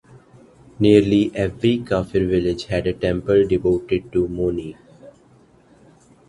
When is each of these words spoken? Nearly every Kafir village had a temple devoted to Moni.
Nearly 0.79 1.31
every 1.35 1.77
Kafir 1.77 2.25
village 2.27 2.65
had 2.65 2.87
a 2.87 2.93
temple 2.93 3.45
devoted 3.45 4.11
to 4.13 4.27
Moni. 4.27 4.75